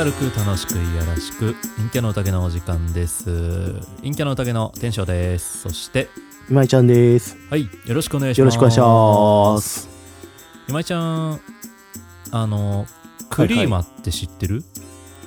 [0.00, 3.74] 明るく楽しくいやらしく陰キャの宴のお時間です。
[3.98, 5.58] 陰キャの宴の天翔です。
[5.58, 6.08] そして
[6.48, 7.36] 今井ちゃんです。
[7.50, 8.40] はいよろしくお願いします。
[8.40, 9.90] よろしくお願いします。
[10.68, 10.98] 今井ちゃ
[11.32, 11.40] ん
[12.30, 12.86] あの
[13.28, 14.64] クリーマって知ってる、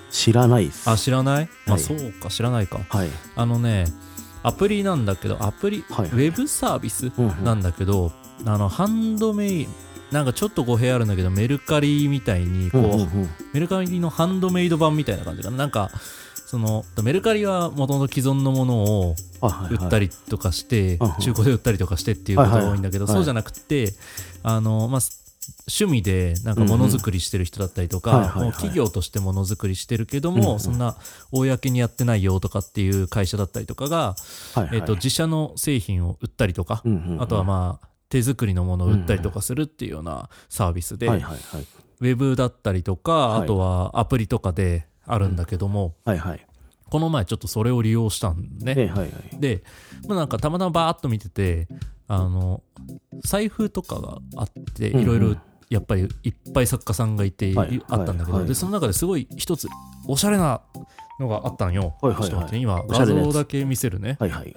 [0.09, 0.89] 知らないです。
[0.89, 1.79] あ知らない、まあはい。
[1.79, 2.79] そうか知らないか。
[2.89, 3.09] はい。
[3.35, 3.85] あのね
[4.41, 7.43] アプリなんだけどアプリ、はいウェブサービスうんうん。
[7.43, 8.11] なんだけど、
[8.43, 9.67] あのハンドメイ
[10.13, 13.29] なんかちょっと語弊あるんだけどメルカリみたいにこう、うんうんうん。
[13.51, 15.57] メルカリのハンドメイド版みたいな感じかな。
[15.57, 15.89] なんか
[16.45, 19.15] そのメルカリはもともと既存のものを
[19.71, 23.17] 売ったりとかして、はい中古で売ったりとかしてっていうことが多いんだけど、はいはい。
[23.17, 23.93] そうじゃなくて
[24.43, 25.01] あの、まあ、
[25.67, 30.95] 趣味でなんかものづくりしてる人だったりとか、もう企業としてものづくりしてるけども、そんな
[31.31, 34.15] 公にやってないよとかっていう会社だったりとかが、
[34.53, 36.83] はいはいえっと自社の製品を売ったりとか、
[37.19, 41.65] あとはまあ手作りのものを売ったりとかするっていうようなサービスで、はいはいはい。
[41.99, 46.45] ウェブだったりとか、はいあとはアプリとかであるんだけども、はいはい。
[46.91, 48.75] この前ちょっとそれを利用したんね。
[48.77, 49.39] えはいはい。
[49.39, 49.63] で、
[50.07, 51.67] まあ、なんかたまたまバーッと見てて、
[52.07, 52.61] あの、
[53.25, 55.35] 財布とかがあって、いろいろ
[55.71, 59.67] やっぱりいっぱい作家さんがいて、はいあったんだけど、はいで、その中ですごい一つ
[60.07, 60.61] おしゃれな
[61.19, 61.95] のがあったんよ。
[61.99, 64.17] はいはいはいちょっと待ってね、今画像だけ見せるね。
[64.19, 64.53] はいはい。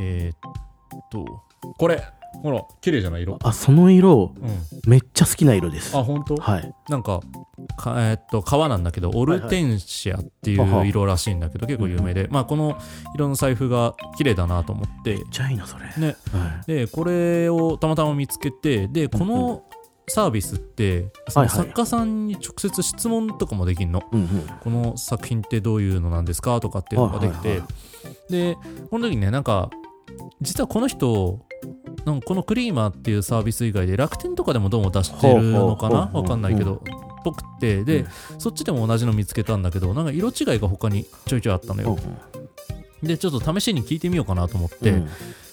[0.00, 1.44] えーっと、
[1.78, 2.02] これ、
[2.42, 3.38] ほら、綺麗じゃない色？
[3.42, 4.90] あ、その色、うん。
[4.90, 5.96] めっちゃ好きな色です。
[5.96, 6.36] あ、本当？
[6.36, 6.72] はい。
[6.88, 7.20] なんか、
[7.76, 12.78] かえーっと、革なんだけど、オルテンシアっていう色らしいんだけど、結構有名で、まあ、この
[13.14, 15.86] 色の財布が綺麗だなと思ってめっ、ちゃいいな、それ。
[15.98, 19.64] ね、はで、これをたまたま見つけて、で、この
[20.06, 24.00] サービスって、そのはいはい作家さんに直接質問とかもできるの？
[24.00, 24.02] い。
[24.12, 24.28] うんうん。
[24.60, 27.66] この作品ってどういうのなんですかとかっていうのができて、はいは
[28.30, 28.56] で、
[28.90, 29.70] この時にね、なんか、
[30.40, 31.40] 実はこの人、
[32.08, 36.10] なんかこのクリーマーっていうサービス以外で楽天とかでもどうも出してるのかな？
[36.12, 36.82] わかんないけど、
[37.22, 38.06] ぽくって、で、
[38.38, 41.98] そっちでも同じの見つけたんだけど、なんか色違いが他にちょいちょいあったのうんよ。
[43.02, 45.08] で、ちょっと試しに聞いてみようかなと思って、うん。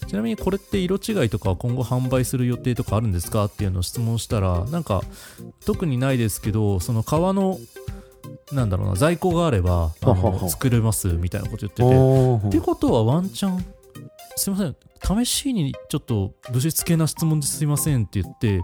[0.08, 3.46] ちなみにこれって色違いとかは今後販売する予定とかあるんですか？
[3.46, 5.02] っていうのを質問したらなんか
[5.66, 7.60] 特にないですけどその革の
[8.52, 12.58] なんだろうな在庫があればあの作れますみたいなこと言ってて。
[12.58, 13.66] ってことはワンチャン
[14.36, 14.76] すいません。
[15.24, 18.62] 試しにちょっと物質系な質問ですいませんって言って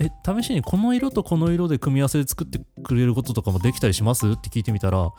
[0.00, 4.28] え試しにこの色とこの色で組み合わせで作ってくれることとかもできたりします？
[4.28, 5.10] って聞いてみたら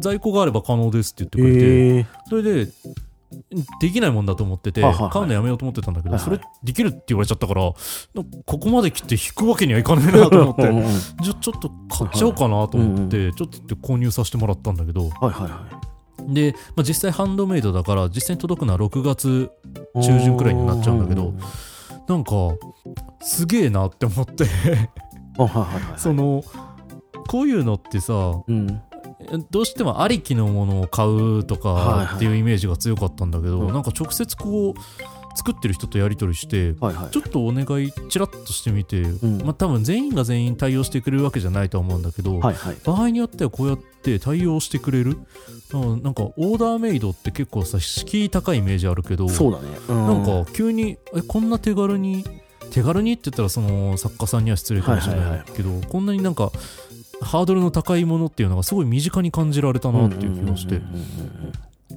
[0.00, 2.00] 在庫があれば可能ですって言ってくれて、え。
[2.00, 2.68] ーそれで
[3.80, 10.62] できないもんだと思ってて買うのやめようと思ってたんだけどそれできるって言われちゃったからここまで来て引くわけにはいかねえなと思って
[11.20, 15.83] じゃあちょっと買っちゃおうかなと思ってちょっとって購入させてもらったんだけどはいはいはい。
[16.28, 19.50] で、まあ、実際ハンドメイドだから実際に届くのは6月
[19.94, 21.34] 中旬くらいになっちゃうんだけど
[22.08, 22.32] なんか
[23.22, 24.46] すげえなって思って。
[25.96, 26.44] その
[27.28, 28.14] こういうのってさ
[28.46, 28.80] うん。
[29.50, 34.80] どうしてもありきのものを買うとかっていうイメージが強かったんだけど、うんなんか直接こう
[35.34, 37.20] 作ってる人とやり取りしてはいはいちょ。
[37.20, 42.76] っとお願いちらっとしてみて、んまあ多分全員が全員対応してくれるわけじゃないとは思うんだけど、はいはい。
[42.84, 45.18] 場合によってはこうやって対応してくれる
[45.72, 49.68] うんなんかオーダーメイドって結構さ敷居高いイメージあるけどそうだね。
[49.88, 52.24] うんなんか急にえこんな手軽に
[52.70, 56.50] 手軽にって言ったらその作家さんには失礼かもしれはいはいはいないけど、こんなになんか
[57.20, 60.80] ハードルの高いものっていうのがすごい身近に感じられたなっていう気がして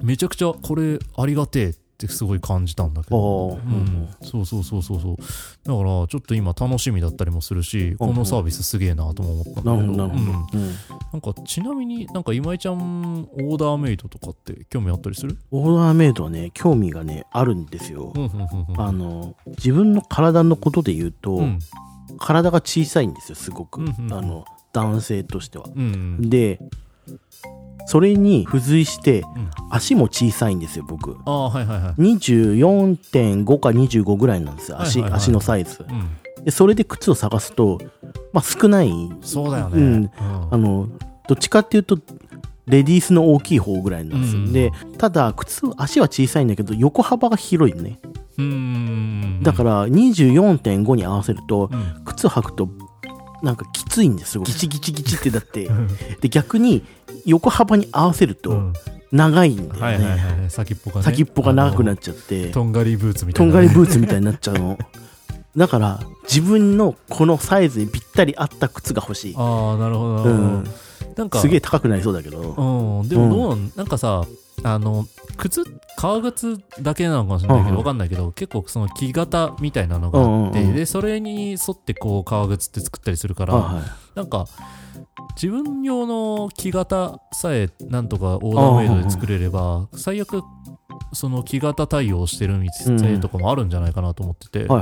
[0.02, 5.16] めちゃくちゃこれありがてえってすごい感じたんだけど、うん、そうそうそうそうそう。
[5.16, 9.74] だからちょっと今楽しみだったりもするしこのサービスすげえなとも思ったんだけど。
[9.74, 10.58] なるほどなるほど。
[11.14, 11.20] うん。
[11.20, 15.36] かちなみになんか今井ちゃんオーダーメイドとかって興味あったりする？
[15.50, 18.12] オーダーメイドはね、興味がね、あるんですよ。
[18.14, 18.18] う。
[18.18, 18.80] んうんうんうん。
[18.80, 21.58] あの、自分の体のことで言うと、うん。
[22.18, 23.80] 体が小さいんですよ、すごく。
[23.80, 24.12] うんうんうん。
[24.12, 25.64] あの、男性としては。
[25.74, 26.30] うん。
[26.30, 26.60] で、
[27.88, 29.50] それに付随して、うん。
[29.70, 31.16] 足も小さいんですよ、僕。
[31.24, 31.94] ああはいはいはい。
[31.94, 35.86] 24.5か25ぐらいなんですよ、足,、足のサイズ。
[35.88, 36.44] うん。
[36.44, 37.78] で、それで靴を探すと、
[38.34, 38.92] まあ少ない、
[39.22, 39.80] そうだよね。
[39.80, 40.10] うん。
[40.20, 40.90] あの、
[41.28, 41.98] どっちかっていうと、
[42.66, 44.42] レディースの大きい方ぐらいなんですよ。
[44.42, 44.52] うん。
[44.52, 47.98] で、ただ、靴、足は小さいんだけど、横幅が広いのね。
[48.36, 49.40] うん。
[49.42, 52.04] だから、24.5に合わせるとう、ん。
[52.04, 52.68] 靴履くと、
[53.42, 54.42] なんかきついんですよ。
[54.42, 55.68] ギチギチギチってだって。
[56.20, 56.84] で、逆に、
[57.24, 58.72] 横幅に合わせると、うん
[59.10, 59.80] 長いんだよね。
[59.80, 64.78] はいはいはい先っぽがね先っぽが長くなっっちゃって、とんがりブーツみたいなねとんがりブーツみたいになっちゃうの。
[65.56, 69.34] だから、自分のこのサイズにぴったり合った靴が欲しい。
[69.36, 70.64] ああなるほどうん。
[71.16, 72.38] なんかすげえ高くなりそうだけど。
[72.38, 74.24] うん、でもどうなん、なんかさ
[74.64, 75.06] あの
[75.36, 75.64] 靴
[75.96, 77.72] 革靴だけなのかもしれないけうんうん。
[77.74, 83.82] どわかんないけど結構その木型みたいなのがあって、でそれに沿ってこう革靴って作ったりするから、は
[84.14, 84.46] なんか
[85.40, 90.42] 自分用の木型さえなんとかオーダーメイドで作れれば最悪
[91.12, 94.76] その木型対応してる店とかもあるんじゃないかなと思ってて、な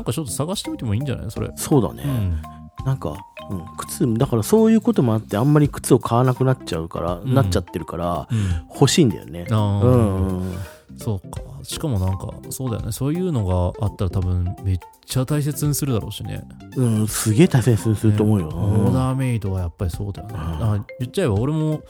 [0.00, 1.30] んかちょっと探してみてもいいんじゃない？
[1.30, 1.50] それ。
[1.56, 2.42] そうだね、うん
[2.84, 7.34] なんか、うん、靴だからそういうこともあってあんまり靴を買わなくなっちゃうから、ん。
[7.34, 8.68] なっちゃってるからうん。
[8.74, 9.46] 欲しいんだよね。
[9.48, 10.56] うんうん
[10.98, 11.40] そうか。
[11.62, 12.92] しかもなんかそうだよね。
[12.92, 16.46] そういうのがあったら多分めっちゃ大切にするだろうしね。
[16.76, 18.54] うん、すげえ大切にすると思うよ、ね。
[18.54, 20.40] オーダーメイドはやっぱりそうだよね、うん。
[20.40, 21.82] あ言っちゃえば俺も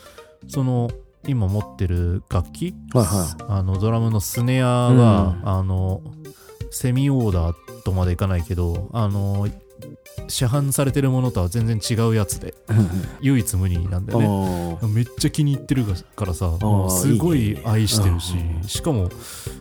[0.48, 0.90] その
[1.26, 5.48] 今持ってる楽器、はいはあのドラムのスネアが、うん。
[5.48, 6.02] あの
[6.70, 9.48] セミオーダーとまでいかないけどあの
[10.28, 12.54] 市販されてるものとは全然違うやつで
[13.20, 14.78] 唯一無二なんだよね。
[14.82, 15.84] あめっちゃ気に入ってる
[16.16, 16.50] からさ
[16.90, 19.10] すごい愛してるしうんうんしかも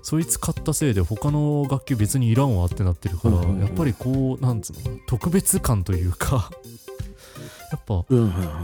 [0.04, 6.50] そいつ買ったせいで他の楽器別にいらんわってなってるからやっぱりこうなんつうの特別感というか
[7.72, 8.06] やっぱ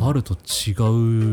[0.06, 0.72] あると違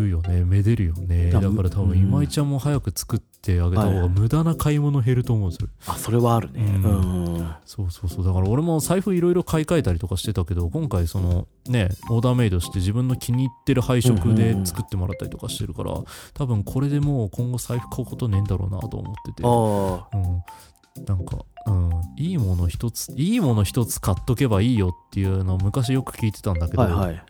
[0.07, 1.31] うよねめでるよね。
[1.31, 5.69] だだから多分今井ちゃんも早く作ってあげた方が無駄な買い物減ると思うんですよ。
[5.87, 6.63] あそれはあるね。
[6.63, 7.37] ううん。
[7.37, 8.25] んそうそうそう。
[8.25, 15.95] だから俺も財布いろいろ買い替えたりとかしてたけど今回そのねオーダーメイドして自分の気に入ってる配色で作ってもらったりとかしてるから
[16.33, 19.43] 多分これでもう今後財布買うことねえんだろうなと思ってて。
[19.45, 20.43] あうん。
[21.05, 27.25] なんか、うん、いいもの一ついいもの一つ買っとけばいいよっていうのを昔よく聞いてたんだけど、あはいはい。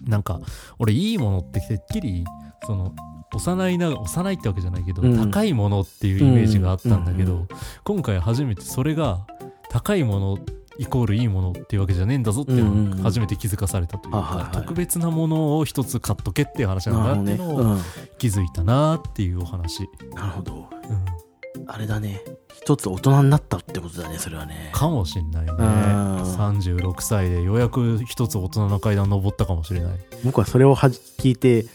[0.00, 0.40] なんか
[0.78, 2.24] 俺いいものっててっきり
[2.64, 2.94] その
[3.36, 5.30] 幼いな幼いってわけじゃないけど、うん。
[5.30, 7.48] 高いものっていうイメージがあったんだけど、うんうん
[7.84, 9.26] 今回初めてそれが
[9.70, 10.38] 高いもの
[10.78, 17.80] イコールいいものっていうわけじゃねえんだぞっていうのを初めて気づかされたというか、特別なものを一つ買っとけっていう話なんだっていうのをうん。
[18.18, 20.54] 気づいたなっていうお話、なるほど。
[20.54, 21.66] うん。
[21.68, 22.20] あれだね。
[22.54, 24.70] 一つ大人になったってことだねそれはね。
[24.72, 25.52] かもしんないね。
[25.52, 26.22] うん。
[26.22, 29.98] 36歳でようやく一つ大人の階段登ったかもしれない。
[30.24, 31.66] 僕はそれをはじ聞いて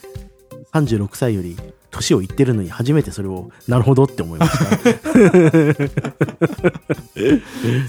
[0.74, 1.58] 36歳より
[1.92, 4.66] 年をいってるのに初めてそれをなるほどって思いました。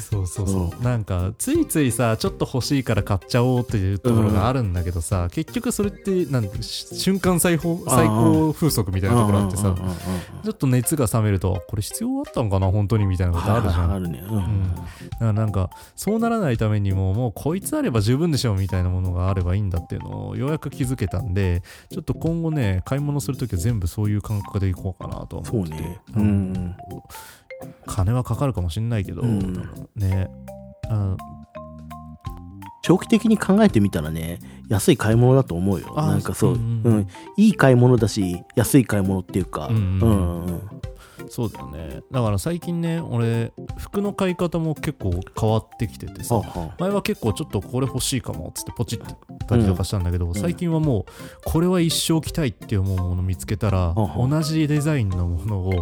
[0.00, 9.96] そうそうそう、なんかついついさちょっと欲しいから買っちゃおうっていうところがあるんだけどさ、結局それってなんし瞬間最高最高風速みたいなところあってさうんうんうんうん
[10.42, 14.22] ちょっと熱が冷めるとこれ必要あったんかな本当にみたいなことあるじゃん、あるね。
[14.28, 14.86] うんうん、だか
[15.20, 25.82] らなんかそうならないためにももうこいつあれば十分でしょみたいなものがあればいいんだっていうのをようやく気づけたんでちょっと今後ね買い物するときは全部そういう感覚でいこうかなと思ってて。
[25.82, 26.00] ね。
[26.16, 26.76] うん。
[27.86, 29.88] 金はかかるかもしんないけど、うん。
[29.94, 30.30] ね。
[30.88, 31.14] あ
[32.82, 35.94] 長期的に考えてみたらね安い買い物だと思うよ。
[35.96, 36.86] あなんかそう、ううんん。
[36.86, 37.08] うん。
[37.36, 39.68] いい買い物だし安い買い物っていうか。
[39.68, 40.46] うんうんうん。
[40.46, 40.82] うん
[41.32, 42.02] そうだよね。
[42.10, 49.14] だから最近ね俺服の買い方も結構変わってきててさはあは前は結構ちょっとこれ欲しいかもっつってポチって
[49.46, 50.34] たりとかしたんだけど、ん。
[50.34, 51.12] 最近はもう
[51.46, 55.72] これは一生着たいって思うもの見つけたら、はは同じデザインのものを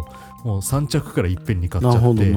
[0.45, 2.33] もう3着からいっぺんに買っちゃって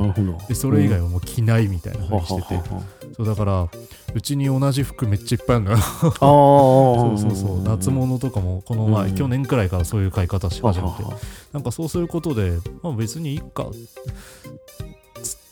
[0.49, 2.83] でそれ以外はもう着ないみたいなは風にしてて、はは
[3.17, 3.69] そうだから
[4.15, 5.77] うちに同じ服めっちゃいっぱいあるのよ。
[6.19, 7.63] そうそうそう。
[7.63, 9.15] 夏も物とかもこの前、うん。
[9.15, 11.05] 去年くらいからそういう買い方し始めて。
[11.53, 13.67] なんかそうすることで、まあ、別にいいか。
[13.73, 14.94] つ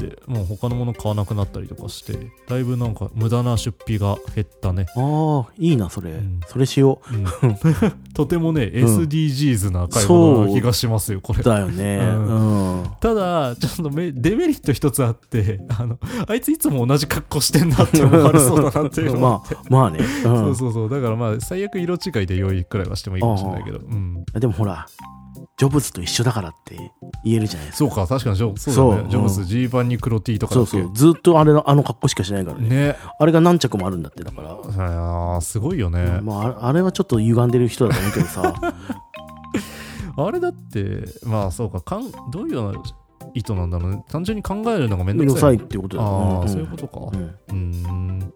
[0.06, 6.40] ってもう他のもの買わなくなったりとかしてだいぶなんか無駄な出費が減ったね、ああいいなそれ、うん。
[6.46, 7.16] それしよう。
[7.16, 7.26] ん。
[8.14, 8.68] とてもね、ん。
[8.70, 11.40] SDGs な買い物な気がしますよこれ。
[11.40, 11.98] うだよね。
[11.98, 20.22] ううん、ただちょっとめデメリット一つあってあのあいついつも同じ格好してんなって思われそうだなっていうの まあまあね、うん。
[20.22, 20.90] そうそうそう。
[20.90, 23.78] だからまあ最悪色違いで用意くらいはしてもいいかもしれないけど。
[23.78, 24.24] うん。
[24.34, 24.86] でもほら
[25.56, 26.76] ジョブズと一緒だからって
[27.24, 27.90] 言えるじゃないですか。
[27.90, 28.90] そうか確かにジョそう。
[28.90, 29.02] だね。
[29.02, 30.90] そうジョブスジーパンに黒 T とかそうそう。
[30.94, 32.58] ずっとあれのあの格好しかしないから。
[32.58, 32.68] ね。
[32.68, 38.54] ねあれが何着もあるんだってだから、あーすごいよね、まああれはちょっと歪んでる人だと思うけどさ。
[40.14, 41.80] あれだってまあそうか。
[41.80, 42.82] かんどういうような
[43.34, 44.04] 意図なんだろうね。
[44.08, 46.48] 単純に考えるのがめんめんどくさいさいっていうことだああ、ん。
[46.48, 47.00] そういうことか。
[47.50, 48.32] うん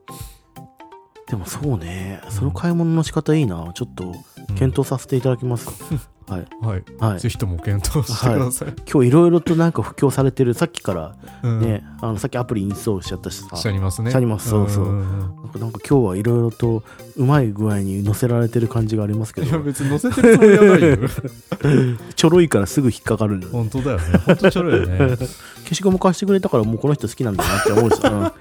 [1.28, 2.20] でもそうね。
[2.28, 3.72] その買い物の仕方いいな。
[3.74, 4.14] ちょっと
[4.56, 5.68] 検討させていただきます、
[6.28, 6.46] はい。
[6.60, 7.20] はい、はい。
[7.20, 10.54] ぜひとも検討してください、今日いろいろとなんか布教されてる。
[10.54, 11.60] さっきからうん。
[11.60, 13.56] ね、あのさっきアプリインストールしちゃったしさ。
[13.56, 14.10] しちゃいますね。
[14.10, 14.48] しちゃいます。
[14.48, 14.86] そうそう。
[14.86, 15.50] なん。
[15.52, 16.84] かなんか今日はいろいろと
[17.16, 20.98] うまい具合に乗せられてる感じがありますけいやど別に乗せてるつもりはないよ。
[22.14, 24.04] ちょろいからすぐ引っかかるの本当だよね。
[24.26, 25.16] 本当ちょろいよね。
[25.66, 28.32] 消しゴム貸してくれたからもうこの人好きなんだなって思うし、うん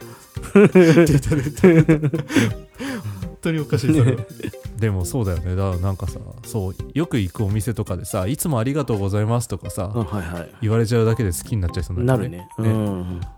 [0.54, 4.18] 出た出た出た本当におかしいそれ
[4.78, 5.56] でもそうだよね。
[5.56, 10.50] だからなんかさそうよく行くお店とかでさ「いつもありがとうございます」とかさ、うんはいはい。
[10.62, 12.50] 言われちゃうだけで好きになっちゃいそうになるなるね。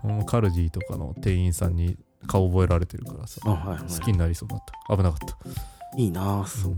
[0.02, 0.26] うん。
[0.26, 3.78] カルディとかの店員さんに顔覚えられてるからさあはいはい。
[3.92, 4.96] 好きになりそうだった。
[4.96, 5.98] 危なかった。
[5.98, 6.76] いいなそう。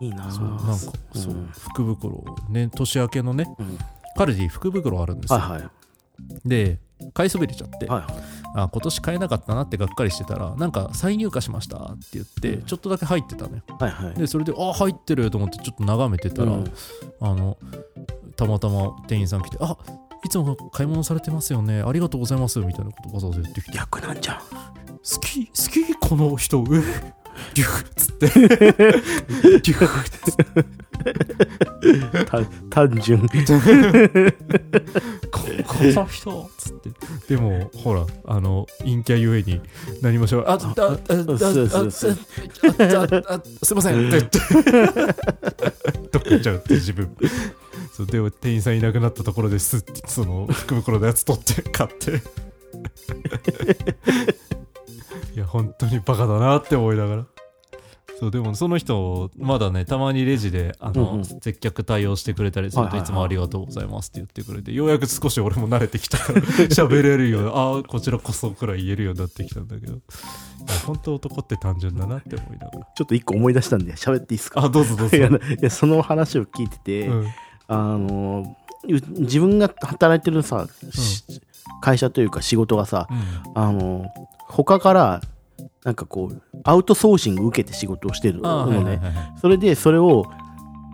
[0.00, 0.30] いいな。
[0.30, 3.78] そうなんかそう、うん福袋ね年明けのねうん。
[4.16, 5.70] カルディ福袋あるんですよ、はいはい。
[6.44, 6.78] で
[7.14, 8.14] 買いそびれちゃって、はいはい
[8.54, 13.62] あ今年買えなかったなってがっかりしてたらなんか再入荷しましたって言ってちょっとだけ入ってたのよ。
[13.78, 14.14] はいはい。
[14.14, 16.72] でそれであ入ってると思ってちょっと眺めてたら、うん。
[17.20, 17.56] あの
[18.36, 19.76] たまたま店員さん来てあ
[20.24, 21.82] いつも買い物されてますよね。
[21.82, 22.58] ありがとうございます。
[22.60, 23.78] みたいなことわざわざ言ってきて。
[23.78, 24.38] 逆なんじゃん。
[24.38, 27.14] 好き 好きこの人え
[27.54, 28.26] リュフっつって。
[28.28, 30.80] リュフっつって。
[32.24, 33.20] た単純。
[33.20, 33.26] こ
[35.66, 36.42] この人？
[36.42, 36.90] っつって。
[37.30, 39.60] でもほらあの陰キャゆえに
[40.02, 40.94] 何もしょあああああああ
[43.28, 47.16] ああすいませんってどっか行っちゃうって自分
[47.92, 52.20] そうでも店員さんいなくなったところですってその福袋のやつ取って買ってい
[55.40, 57.24] や本当にバカだなって思いながら。
[58.18, 61.24] そうでもその人まだねたまにレジであの、うんうん。
[61.24, 70.00] 接客対応してくれたりするはいつもありがとうございますって言ってくれてようやく少し俺も慣れてきたから 喋れるようなああこちらこそくらい言えるようになってきたんだけど。
[70.86, 72.86] 本当男って単純だなって思いながら。
[72.94, 74.62] ちょっと一個思い出したんで喋っていいですか？
[74.62, 75.16] あどうぞどうぞ。
[75.16, 75.20] い
[75.62, 77.26] やその話を聞いてて、うん。
[77.68, 78.54] あの
[78.86, 81.24] う自分が働いてるさ、し
[81.80, 83.62] 会社というか仕事がさうん。
[83.62, 84.04] あの
[84.50, 85.20] 他から
[85.84, 89.40] なんかこうアウトソーシング受けて仕事をしてるのね、はいはいはいはい。
[89.40, 90.26] それでそれを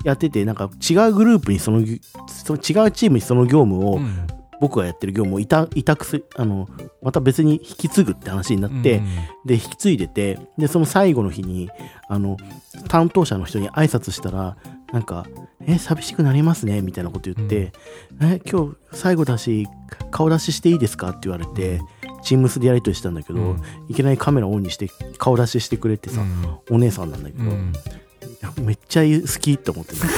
[0.05, 4.27] やっててなんか違うグループにそのぎその違うチームにその業務を、うん。
[4.61, 6.69] 僕がやってる業務を委託すあの
[7.03, 9.07] また別に引き継ぐって話になって、うん
[9.45, 11.71] で引き継いでてでその最後の日に
[12.09, 12.37] あの
[12.89, 14.57] 担当者の人に挨拶したら
[14.93, 15.27] なんか
[15.69, 17.73] 「え寂しくなりますね」みたいなこと言って
[18.21, 19.69] 「え今日最後だし
[20.11, 21.81] 顔出ししていいですか?」って言われて、
[22.27, 23.63] チームスでやり取りしたんだけど、うん。
[23.89, 26.23] いきなりカメラオンにして顔出ししてくれてさ、
[26.71, 27.45] お姉さんなんだけど、
[28.63, 29.99] めっちゃ好きって思ってる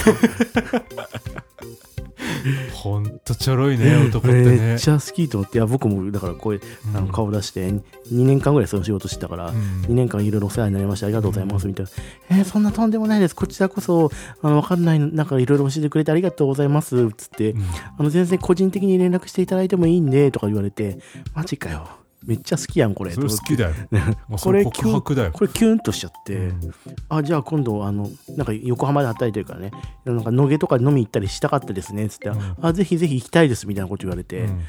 [2.73, 5.57] ほんとちょろいね男ってめねっちゃ好きと思って。
[5.57, 6.61] いや僕もだからこういう
[6.93, 7.81] あのうん顔出して2
[8.11, 9.55] 年間ぐらいその仕事してたから、うん。
[9.87, 11.07] 2年間いろいろお世話になりました。
[11.07, 11.91] ありがとうございますみたいな、
[12.37, 13.35] えーそんなとんでもないです。
[13.35, 17.63] こちらこそあの分かんないなんかいろいろ教えてくれてありがとうございますつって、うん。
[17.97, 20.99] あの全然個人的に連絡していただいてもいいんでとか言われて。
[21.33, 21.87] マジかよ
[22.29, 23.11] めっちゃ好きやんこれ。
[23.11, 23.73] それ好きだよ。
[24.39, 25.31] これれ告白だよ。
[25.31, 26.61] これキュンとしちゃって、うん。
[27.09, 28.07] あじゃあ今度あの
[28.37, 29.71] なんか横浜で働いてるからね。
[30.05, 32.55] なんか野毛とか飲み行ったりしたかったですねつって、うん。
[32.61, 34.61] あぜひぜひ行きたいですみたいなこと言われて、うん。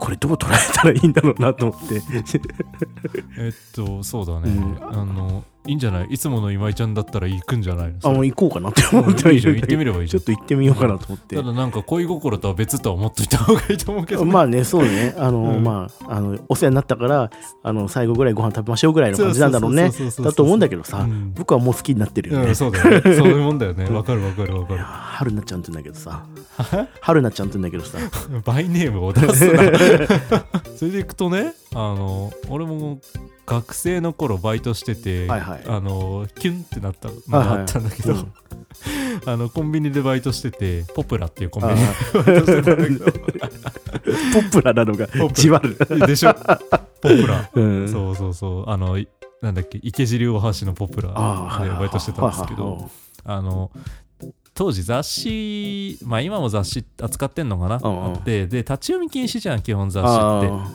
[0.00, 2.00] これどう捉えたらいいんだろうなと思って。
[3.38, 4.50] えっとそうだね。
[4.50, 4.78] うん。
[4.88, 6.06] あのいいんじゃない？
[6.10, 7.98] いつもの今井ちゃんだったら行くんじゃないの？
[8.02, 9.54] あもう行こうかなって思ってはいいいじゃん。
[9.54, 10.22] 行ってみればいいじゃん。
[10.22, 11.36] ちょっと行ってみようかなと思って。
[11.36, 14.24] ただなんか恋心とは別とは思っといた方がいいと思うけど。
[14.24, 15.14] ねまあねそうね。
[15.16, 15.62] あの、うん。
[15.62, 17.30] まああのお世話になったから
[17.62, 19.90] あの最後ぐらいご飯食べましょうぐらいの感じなんだろうね。
[20.20, 21.32] だと思うんだけどさ、うん。
[21.34, 23.14] 僕はもう好きになってるよね、うんそうだよね。
[23.16, 23.84] そういうもんだよね。
[23.88, 24.80] わかるわかるわかる。
[24.80, 26.24] 春菜ちゃんって言うんだけどさ。
[27.00, 27.98] 春菜ちゃんって言うんだけどさ。
[28.44, 29.62] バイネームを出すな。
[30.76, 33.00] それでいくとねあの俺も
[33.46, 35.62] 学生の頃バイトしてて、はいはい。
[35.66, 38.32] あのキュンってなったのがあったんだけど、はいはい
[39.26, 43.04] あのコンビニでバイトしててポプラっていうコンビニあでバイトしてたんだけど。
[43.04, 45.76] ポップラなのがじわる、
[46.06, 46.34] でしょ？
[46.34, 47.48] ポプラ。
[47.52, 48.70] うん、そうそうそう。
[48.70, 49.08] あのい
[49.40, 52.90] なんだっけ池尻大橋のポプラでバイトしてたんですけど
[53.24, 53.70] あの
[54.54, 58.14] 当時雑誌まあ今も雑誌扱ってんのかな、うんうん。
[58.14, 60.18] あってで立ち読み禁止じゃん基本雑誌って。
[60.18, 60.74] あ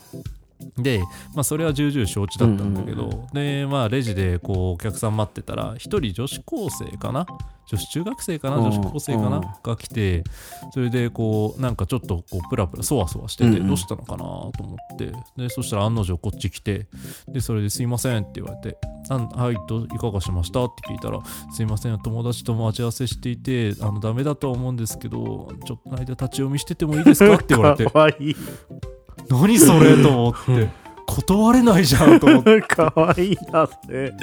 [0.78, 1.02] で、
[1.34, 7.26] まあ、それは重々承知だったんだけど、で、まあ、レジでこうお客さん待ってたら、一人女子高生かな？
[7.70, 8.58] 女子中学生かな？
[8.58, 9.58] うん女子高生かうんな？
[9.64, 10.24] が来て、
[10.74, 13.68] それでこう、なんかちょっとこう、プラプラ、そわそわしてて、うんうん。
[13.68, 16.88] どうしたのかなと思って、で、そしたら案の定こっち来て、
[17.28, 18.78] で、それですいませんって言われて、
[19.10, 20.64] あんはい、どういかがしました？
[20.64, 21.20] って聞いたら、
[21.52, 27.36] すいません、友達と待ち合わせしていて、あの、ダメだとは思うんですけど、ちょっとの間立ち読みしててもいいですか？
[27.36, 28.36] って言われて、 かわいい
[29.30, 30.70] 何それと思って、
[31.08, 32.62] 断れないじゃんと思って。
[32.68, 34.14] かわいいなそれ。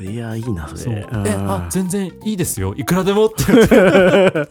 [0.00, 1.06] いやいいなそれ。
[1.26, 2.74] えあ全然いいですよ。
[2.76, 3.44] いくらでもって。
[3.46, 4.48] 言って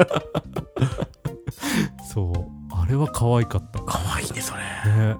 [2.14, 2.34] そう。
[2.72, 3.80] あれは可愛かった。
[3.80, 4.62] かわいいねそれ。
[4.62, 5.16] ね。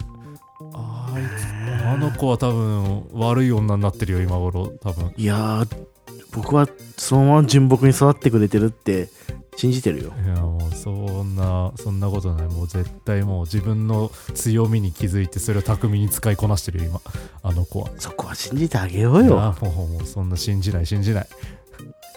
[0.74, 4.68] あいつあの子は多分悪い女になってるよ今頃。
[4.82, 5.12] 多分。
[5.18, 5.93] いやー
[6.34, 9.10] 僕はそのまま純朴に育ってくれてるって
[9.56, 10.14] 信じてるよ。
[10.26, 12.48] いやもうそんなそんなことない。
[12.48, 17.02] もう絶対もう自分の強みに気づいてそれを巧みに使いこなしてるよ今。
[17.44, 17.90] あの子は。
[17.98, 19.40] そこは信じてあげようよ。
[19.40, 21.28] あもうもうそんな信じない信じない。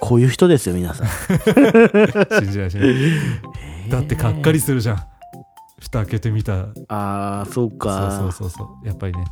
[0.01, 1.07] こういう人ですよ皆さん。
[2.41, 3.91] 信じない信じない。
[3.91, 5.03] だってかっかりするじゃん。
[5.79, 6.69] 蓋開けてみた。
[6.89, 8.11] ああそうか。
[8.19, 8.87] そうそうそうそう。
[8.87, 9.25] やっぱりね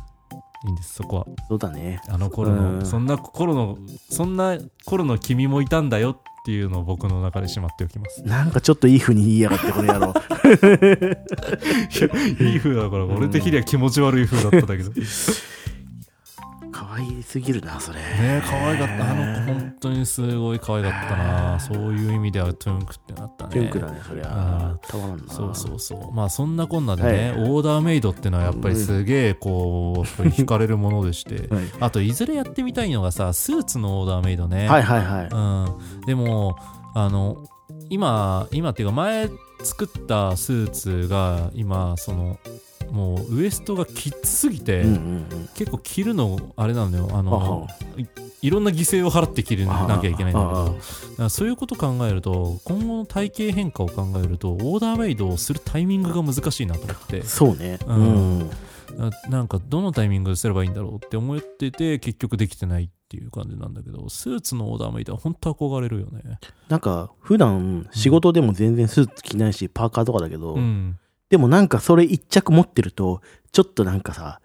[0.65, 1.27] いいんですそこは。
[1.47, 2.01] そうだね。
[2.09, 2.85] あの頃の、うん。
[2.85, 3.77] そんな頃の
[4.09, 8.23] そんな頃の君もいたんだよっていうのを僕の中でしまっておきます。
[8.23, 10.13] なんかちょっといい風に言いやがってこの野郎。
[12.43, 14.89] いい風だから俺的には気持ち悪い風だったんだけど。
[14.89, 14.95] ね
[16.75, 17.99] 可愛すぎるなそれ。
[18.03, 19.11] え可愛かった。
[19.11, 23.53] あの子本当にすごい可愛かったなそういう意味ではトゥンクってなったね。
[23.53, 24.77] ピュンクだねそりゃ。
[24.87, 25.33] たまらんな。
[25.33, 26.13] そうそうそう。
[26.13, 27.49] まあそんなこんなでね、はい。
[27.49, 31.53] オーダーメイドっていうのはやっぱりすげえこう惹かれるものでして。
[31.53, 31.65] はい。
[31.79, 35.27] あといずれやってみたいのがさスーツのオーダーメイドね、はいはいはい。
[35.31, 36.57] うん、でも
[36.93, 37.43] あの
[37.89, 39.29] 今今っていうか前
[39.63, 42.37] 作ったスーツが今その
[42.91, 45.49] もうウエストがきつすぎて、うんうんうん。
[45.55, 47.07] 結構着るのあれなんだよ。
[47.11, 47.67] あはのは
[48.45, 50.75] いいろんな犠牲を払って着るなきゃいけないんだけどだか
[51.17, 57.23] らそういうこと考えると今後の体型変化を考えるとオーダーメイドをするタイミングが難しいなと思って。
[57.23, 57.79] そうね。
[57.87, 58.39] ううん。
[58.39, 58.49] ん
[58.97, 66.39] ななんかどのタイミングですればいいんだろうって思ってて結局できてないっていう感じなんだけどスーツのオーダーメイドは本当憧れるよね。
[66.69, 70.99] なんか普段仕事でも全然スーツ着ないしパーカーとかだけどうん。
[71.29, 73.21] でもなんかそれ一着持ってると
[73.51, 74.39] ちょっとなんかさ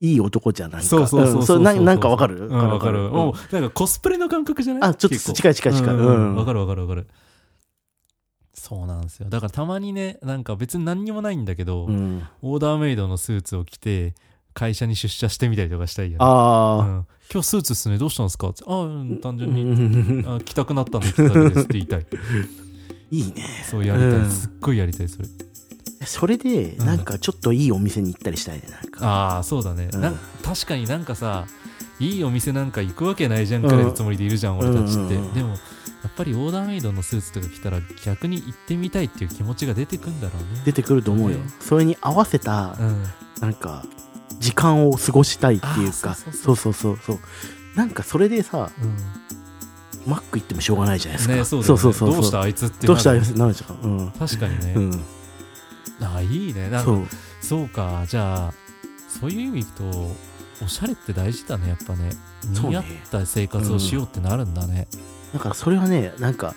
[0.00, 0.86] いい男じゃないか。
[0.88, 1.56] そうそうそうそうそう。
[1.58, 1.62] うん。
[1.64, 2.46] ななんかわかる？
[2.48, 3.12] うんわかるうん。
[3.12, 4.90] もうなんかコスプレの感覚じゃない？
[4.90, 7.06] あちょっと近い近い近いわかるわかるわかる。
[8.54, 9.28] そうなんですよ。
[9.30, 12.22] だからたまにねなんか別に何にもないんだけど、うん。
[12.42, 14.14] オーダーメイドのスーツを着て
[14.54, 16.16] 会社に出社してみたりとかしたいよね。
[16.16, 18.48] うあん、今日スーツっすねどうしたんですか？
[18.48, 22.06] ってあ、うん、単あ純に、 あ着たくなったんで着ただけですって言いたい。
[23.12, 23.44] いいね。
[23.70, 24.30] そうやりたい、うん。
[24.30, 25.28] すっごいやりたいそれ
[26.04, 26.86] それでうん。
[26.86, 29.06] なんかちょっといいお店に行ったりしたいねなんか。
[29.06, 30.18] ああそうだね、うん。
[30.42, 31.46] 確かになんかさ
[31.98, 35.54] いいお店なんか行くわけないじゃんくらいのつもりでいるじゃん、俺たちって、でもや
[36.08, 40.62] っぱりオーダーメイドのスーツとか着たら逆に行ってみたいっていう気持ちが出てくんだろうね。
[40.64, 41.36] 出てくると思うよ。
[41.36, 43.04] ねそれに合わせたうん。
[43.42, 43.84] なんか
[44.38, 46.14] 時間を過ごしたいっていうか。
[46.14, 46.98] そうそうそう。
[47.04, 47.18] そう
[47.76, 48.96] なんかそれでさうん。
[50.10, 51.34] マック行ってもしょうがないじゃないですか。
[51.36, 53.76] ねそうそうそうそうどうしたあいつってどうしたらなるなるじゃん。
[53.76, 54.10] うん。
[54.12, 55.04] 確かにね、うん
[56.00, 56.70] ああいいね。
[56.70, 57.06] なんかそう。
[57.40, 58.04] そうか。
[58.06, 58.54] じゃあ
[59.08, 59.84] そういう意味と
[60.62, 62.10] おしゃれって大事だねやっぱね。
[62.54, 62.70] そうね。
[62.70, 64.88] 似合った生活をしようってなるんだね。
[65.32, 66.54] だからそれはねなんか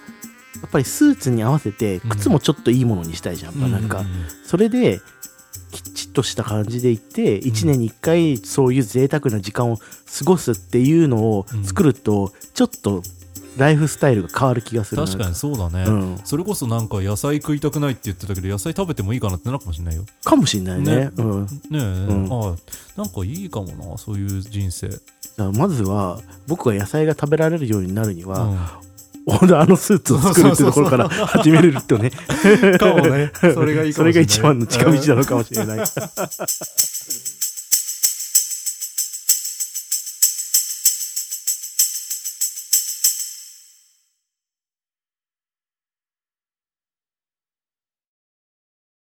[0.62, 2.10] やっぱりスーツに合わせてうん。
[2.10, 4.06] 靴もちょっといいものにしたいじゃん、やっぱなんか、う
[4.46, 5.02] それで
[5.72, 9.84] きちっとした感じで行って1年に1回そういう贅沢な時間を過
[10.24, 13.02] ごすっていうのを作るとちょっと
[13.58, 20.06] ライフスタイルが変わる気がする確かにそうだね、うん、それこそなんか野菜食いたくないって言ってたけど野菜食べてもいいかなってなるかもしれないよ。
[20.24, 20.96] かもしれないね。
[20.96, 21.12] ね。
[21.18, 22.28] うん、ねえ、ん。
[22.32, 22.56] ああ
[22.96, 24.90] なんかいいかもなそういう人生、
[25.54, 28.84] まずは僕が野菜が食べられるようになるには、う
[29.26, 32.10] オーダーのスーツを作るってところから始めれるとね。
[32.10, 33.32] ん、かもね。
[33.40, 34.14] それがいいかもしれない。
[34.14, 35.80] それが一番の近道なのかもしれない